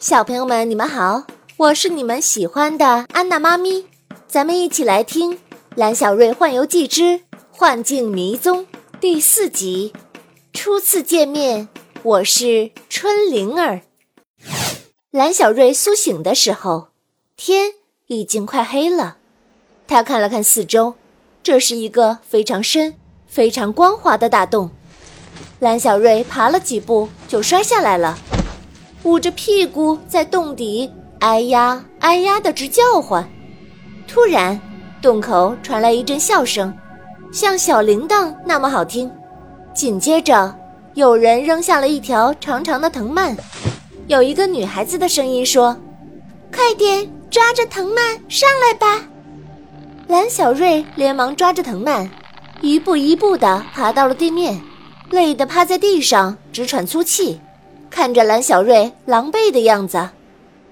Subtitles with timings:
[0.00, 1.24] 小朋友们，你们好，
[1.58, 3.84] 我是你们喜欢的安娜妈咪，
[4.26, 5.34] 咱们一起来听
[5.74, 8.62] 《蓝小瑞幻游记之幻境迷踪》
[8.98, 9.92] 第四集。
[10.54, 11.68] 初次见面，
[12.02, 13.82] 我是春灵儿。
[15.10, 16.88] 蓝小瑞苏醒的时候，
[17.36, 17.74] 天
[18.06, 19.18] 已经快黑了。
[19.86, 20.94] 他看了看四周，
[21.42, 22.94] 这是一个非常深、
[23.26, 24.70] 非常光滑的大洞。
[25.58, 28.18] 蓝小瑞爬了几步就摔下来了，
[29.02, 30.90] 捂着屁股在洞底
[31.20, 33.26] 哎呀哎呀的直叫唤。
[34.06, 34.60] 突然，
[35.00, 36.72] 洞口传来一阵笑声，
[37.32, 39.10] 像小铃铛那么好听。
[39.72, 40.54] 紧接着，
[40.94, 43.36] 有人扔下了一条长长的藤蔓，
[44.06, 45.76] 有一个女孩子的声音说
[46.52, 49.06] ：“快点抓着藤蔓上来吧！”
[50.08, 52.10] 蓝小瑞连忙抓着藤蔓，
[52.60, 54.60] 一步一步地爬到了地面。
[55.10, 57.40] 累得趴在地上直喘粗气，
[57.90, 60.10] 看着蓝小瑞狼狈的样子，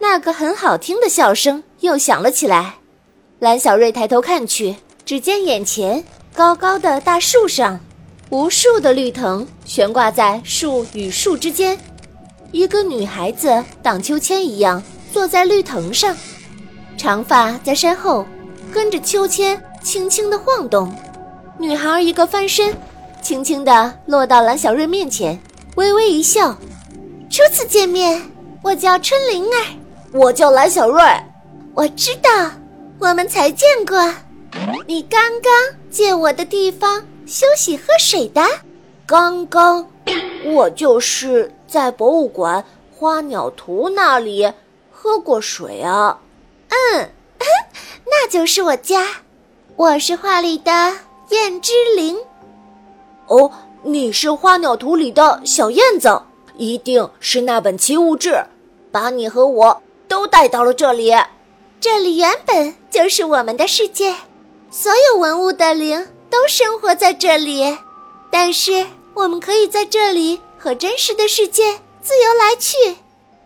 [0.00, 2.76] 那个很好听的笑声又响了起来。
[3.38, 6.02] 蓝小瑞抬头看去，只见眼前
[6.34, 7.78] 高高的大树上，
[8.30, 11.78] 无数的绿藤悬挂在树与树之间，
[12.50, 16.16] 一个女孩子荡秋千一样坐在绿藤上，
[16.96, 18.26] 长发在身后
[18.72, 20.94] 跟着秋千轻轻的晃动，
[21.58, 22.74] 女孩一个翻身。
[23.20, 25.38] 轻轻地落到蓝小瑞面前，
[25.76, 26.56] 微微一笑
[27.32, 28.20] ：“初次见面，
[28.62, 29.64] 我叫春灵儿，
[30.12, 31.02] 我叫蓝小瑞。
[31.74, 32.30] 我知道，
[32.98, 33.96] 我们才见过。
[34.86, 35.50] 你刚刚
[35.90, 38.42] 借我的地方休息喝水的？
[39.06, 39.88] 刚刚，
[40.44, 42.62] 我就是在博物馆
[42.94, 44.52] 花鸟图那里
[44.90, 46.18] 喝过水啊。
[46.68, 47.08] 嗯，
[48.04, 49.06] 那就是我家，
[49.76, 50.70] 我是画里的
[51.30, 52.14] 燕之灵。”
[53.28, 53.50] 哦，
[53.82, 56.20] 你是花鸟图里的小燕子，
[56.56, 58.44] 一定是那本奇物志，
[58.90, 61.12] 把你和我都带到了这里。
[61.80, 64.14] 这里原本就是我们的世界，
[64.70, 67.78] 所有文物的灵都生活在这里。
[68.30, 72.96] 但是我们可以在这里和真实的世界自由来去。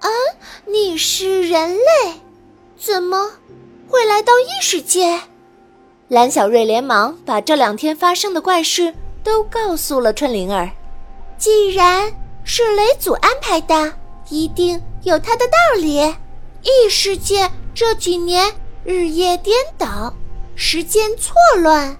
[0.00, 0.08] 啊，
[0.66, 2.20] 你是人类，
[2.78, 3.32] 怎么
[3.88, 5.20] 会来到异世界？
[6.08, 8.94] 蓝小瑞连忙把这两天发生的怪事。
[9.24, 10.70] 都告诉了春灵儿，
[11.38, 12.12] 既然
[12.44, 13.92] 是雷祖安排的，
[14.28, 16.14] 一定有他的道理。
[16.62, 18.52] 异世界这几年
[18.84, 20.14] 日夜颠倒，
[20.54, 21.96] 时间错乱，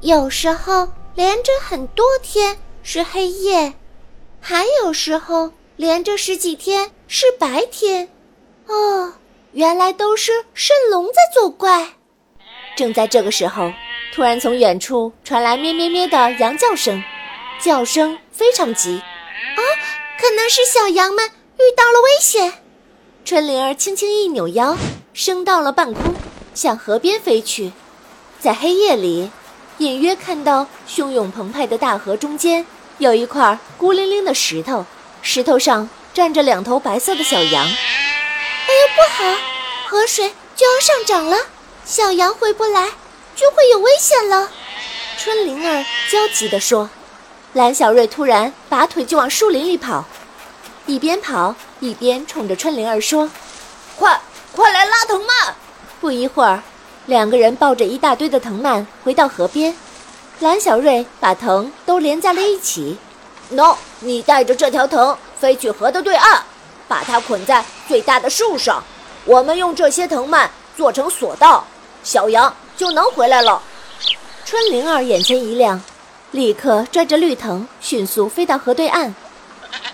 [0.00, 3.74] 有时候连着很多天是黑夜，
[4.40, 8.08] 还有时候连着十几天是白天。
[8.66, 9.12] 哦，
[9.52, 11.88] 原来都是圣龙在作怪。
[12.74, 13.70] 正在这个时候。
[14.14, 17.02] 突然，从远处传来咩咩咩的羊叫声，
[17.58, 19.00] 叫声非常急。
[20.22, 22.54] 啊，可能是小羊们遇到了危险。
[23.24, 24.76] 春灵儿轻轻一扭腰，
[25.12, 26.14] 升到了半空，
[26.54, 27.72] 向河边飞去。
[28.38, 29.32] 在黑夜里，
[29.78, 32.64] 隐约看到汹涌澎湃的大河中间
[32.98, 34.86] 有一块孤零零的石头，
[35.22, 37.64] 石头上站着两头白色的小羊。
[37.64, 37.74] 哎呀，
[38.94, 39.36] 不好，
[39.88, 41.36] 河水就要上涨了，
[41.84, 42.90] 小羊回不来。
[43.34, 44.50] 就会有危险了，
[45.18, 46.88] 春灵儿焦急地说。
[47.54, 50.04] 蓝小瑞突然拔腿就往树林里跑，
[50.86, 53.30] 一边跑一边冲着春灵儿说
[53.96, 54.20] ：“快
[54.52, 55.54] 快来拉藤蔓！”
[56.00, 56.62] 不一会儿，
[57.06, 59.74] 两个人抱着一大堆的藤蔓回到河边。
[60.40, 62.98] 蓝小瑞把藤都连在了一起。
[63.52, 66.42] 喏，你带着这条藤飞去河的对岸，
[66.88, 68.82] 把它捆在最大的树上。
[69.24, 71.64] 我们用这些藤蔓做成索道，
[72.02, 72.54] 小羊。
[72.74, 73.62] 就能回来了。
[74.46, 75.80] 春灵儿眼前一亮，
[76.30, 79.14] 立刻拽着绿藤，迅速飞到河对岸。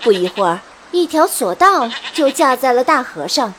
[0.02, 0.60] 不一会儿，
[0.90, 3.52] 一条索道就架在了大河上。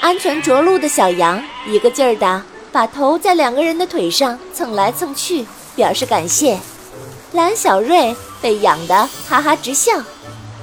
[0.00, 6.58] 安全着陆的小羊一个劲儿的把头在两个人的腿上蹭来蹭去，表示感谢。
[7.32, 9.92] 蓝小瑞被痒得哈哈直笑。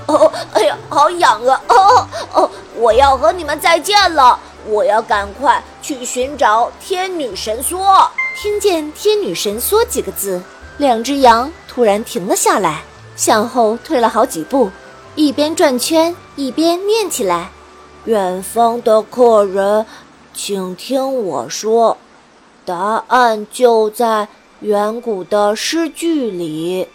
[0.08, 1.62] 哦，哎呀，好痒啊！
[1.68, 4.40] 哦哦，我要和你们再见了。
[4.68, 8.08] 我要赶快去寻找天女神梭。
[8.36, 10.42] 听见“天女神梭”几个字，
[10.78, 12.84] 两只羊突然停了下来，
[13.16, 14.72] 向后退了好几步，
[15.16, 17.50] 一边转圈一边念起来
[18.04, 19.86] ：“远方的客人，
[20.34, 21.98] 请听我说，
[22.66, 22.78] 答
[23.08, 24.28] 案就在
[24.60, 26.88] 远古的诗句里。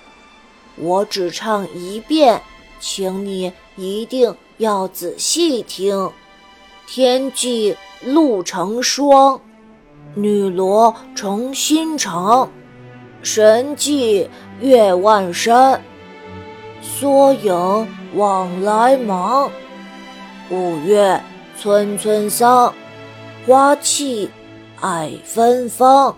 [0.76, 2.42] 我只唱一遍，
[2.78, 6.10] 请你一定要仔细听。”
[6.86, 9.40] 天际露成霜，
[10.14, 12.50] 女罗成心肠，
[13.22, 14.28] 神迹
[14.60, 15.80] 越万山，
[16.82, 19.50] 缩影往来忙。
[20.50, 21.22] 五月
[21.56, 22.74] 村村桑，
[23.46, 24.30] 花气
[24.80, 26.16] 爱芬芳。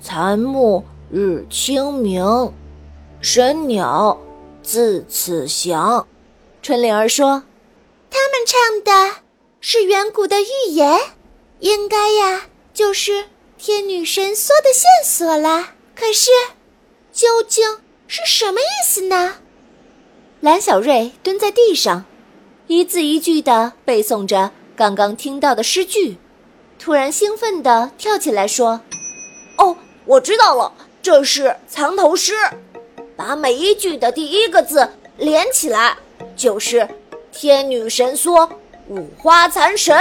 [0.00, 2.24] 残木日清明，
[3.20, 4.18] 神鸟
[4.62, 6.06] 自此翔。
[6.62, 7.42] 春灵儿说
[8.10, 9.16] ：“他们唱的
[9.60, 10.98] 是远古的寓言，
[11.58, 13.24] 应该呀，就是
[13.58, 15.74] 天女神梭的线索了。
[15.94, 16.30] 可是，
[17.12, 19.34] 究竟是什么意思呢？”
[20.40, 22.06] 蓝小瑞蹲在地上，
[22.66, 26.16] 一字一句地背诵着刚刚听到的诗句，
[26.78, 28.80] 突然兴奋地跳起来说
[29.58, 29.76] ：“哦，
[30.06, 30.72] 我知道了，
[31.02, 32.32] 这是藏头诗。
[33.16, 34.88] 把每一句的第一个字
[35.18, 35.98] 连起来，
[36.34, 36.88] 就是
[37.30, 38.48] ‘天女神梭，
[38.88, 39.94] 五花残神’。”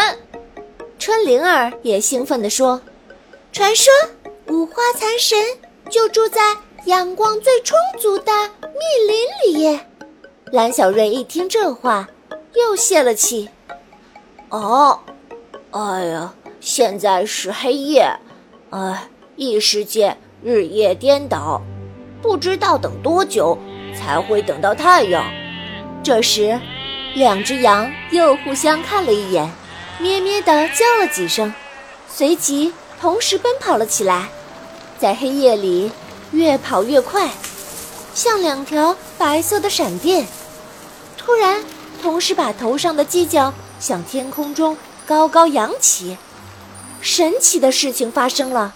[0.97, 2.79] 春灵儿也兴奋地说
[3.51, 3.91] ：“传说
[4.47, 5.37] 五花残神
[5.89, 6.55] 就住在
[6.85, 8.31] 阳光最充足的
[8.61, 9.79] 密林里。”
[10.51, 12.07] 蓝小瑞一听这话，
[12.55, 13.49] 又泄了气。
[14.49, 14.99] 哦，
[15.69, 18.11] 哎呀，现在是黑夜，
[18.71, 21.61] 哎，异世界日夜颠倒，
[22.19, 23.55] 不知道等多久
[23.95, 25.23] 才会等到太阳。
[26.03, 26.59] 这时，
[27.13, 29.47] 两只羊又互相看了一眼，
[29.99, 31.53] 咩咩地叫了几声，
[32.07, 34.27] 随即同时奔跑了起来，
[34.97, 35.91] 在黑夜里
[36.31, 37.29] 越跑越快，
[38.15, 40.25] 像两条白色的闪电。
[41.29, 41.63] 突然，
[42.01, 46.17] 同时把头上的犄角向天空中高高扬起。
[47.01, 48.73] 神奇的事情发生了，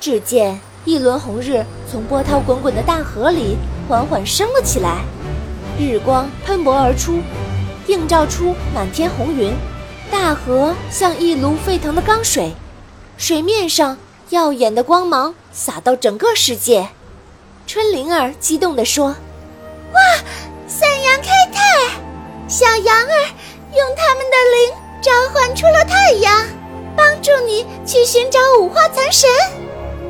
[0.00, 3.56] 只见一轮红日从波涛滚滚的大河里
[3.88, 5.02] 缓缓升了起来，
[5.76, 7.18] 日光喷薄而出，
[7.88, 9.52] 映照出满天红云。
[10.08, 12.52] 大河像一炉沸腾的钢水，
[13.16, 13.98] 水面上
[14.30, 16.90] 耀眼的光芒洒到整个世界。
[17.66, 19.16] 春灵儿激动地说
[19.92, 20.00] ：“哇！”
[21.12, 21.60] 三阳开泰，
[22.48, 23.14] 小羊儿
[23.76, 24.72] 用他们的灵
[25.02, 26.46] 召唤出了太阳，
[26.96, 29.28] 帮助你去寻找五花残神。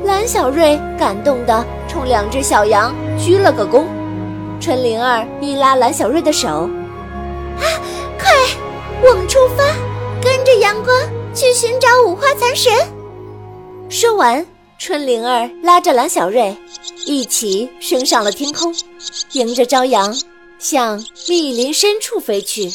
[0.05, 3.85] 蓝小瑞感动地冲两只小羊鞠了个躬。
[4.61, 6.69] 春灵儿一拉蓝小瑞的手
[7.59, 7.65] ：“啊，
[8.17, 8.31] 快，
[9.01, 9.63] 我们出发，
[10.21, 10.95] 跟着阳光
[11.33, 12.71] 去寻找五花残神。”
[13.89, 14.45] 说完，
[14.77, 16.55] 春灵儿拉着蓝小瑞
[17.05, 18.73] 一起升上了天空，
[19.33, 20.15] 迎着朝阳。
[20.63, 22.71] 向密林深处飞去。